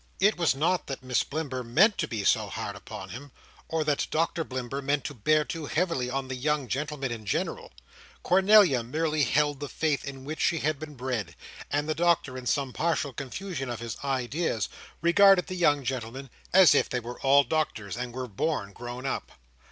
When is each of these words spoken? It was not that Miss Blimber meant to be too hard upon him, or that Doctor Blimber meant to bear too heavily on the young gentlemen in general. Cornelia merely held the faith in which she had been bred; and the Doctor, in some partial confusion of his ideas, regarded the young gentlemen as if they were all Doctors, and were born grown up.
It 0.19 0.35
was 0.35 0.55
not 0.55 0.87
that 0.87 1.03
Miss 1.03 1.23
Blimber 1.23 1.63
meant 1.63 1.99
to 1.99 2.07
be 2.07 2.23
too 2.23 2.47
hard 2.47 2.75
upon 2.75 3.09
him, 3.09 3.31
or 3.67 3.83
that 3.83 4.07
Doctor 4.09 4.43
Blimber 4.43 4.81
meant 4.81 5.03
to 5.03 5.13
bear 5.13 5.45
too 5.45 5.67
heavily 5.67 6.09
on 6.09 6.27
the 6.27 6.33
young 6.33 6.67
gentlemen 6.67 7.11
in 7.11 7.23
general. 7.23 7.71
Cornelia 8.23 8.81
merely 8.81 9.23
held 9.25 9.59
the 9.59 9.69
faith 9.69 10.03
in 10.03 10.25
which 10.25 10.41
she 10.41 10.57
had 10.57 10.79
been 10.79 10.95
bred; 10.95 11.35
and 11.69 11.87
the 11.87 11.93
Doctor, 11.93 12.35
in 12.35 12.47
some 12.47 12.73
partial 12.73 13.13
confusion 13.13 13.69
of 13.69 13.79
his 13.79 13.95
ideas, 14.03 14.69
regarded 15.01 15.45
the 15.45 15.55
young 15.55 15.83
gentlemen 15.83 16.31
as 16.51 16.73
if 16.73 16.89
they 16.89 16.99
were 16.99 17.19
all 17.19 17.43
Doctors, 17.43 17.95
and 17.95 18.11
were 18.11 18.27
born 18.27 18.73
grown 18.73 19.05
up. 19.05 19.31